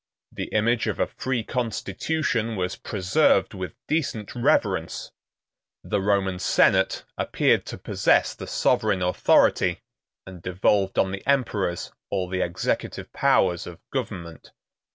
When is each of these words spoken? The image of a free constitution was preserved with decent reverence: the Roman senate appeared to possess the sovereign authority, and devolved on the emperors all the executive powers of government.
The 0.31 0.47
image 0.47 0.87
of 0.87 0.99
a 0.99 1.05
free 1.05 1.43
constitution 1.43 2.55
was 2.55 2.75
preserved 2.75 3.53
with 3.53 3.75
decent 3.87 4.33
reverence: 4.33 5.11
the 5.83 6.01
Roman 6.01 6.39
senate 6.39 7.03
appeared 7.19 7.67
to 7.67 7.77
possess 7.77 8.33
the 8.33 8.47
sovereign 8.47 9.03
authority, 9.03 9.81
and 10.25 10.41
devolved 10.41 10.97
on 10.97 11.11
the 11.11 11.21
emperors 11.27 11.91
all 12.09 12.27
the 12.27 12.41
executive 12.41 13.13
powers 13.13 13.67
of 13.67 13.79
government. 13.91 14.49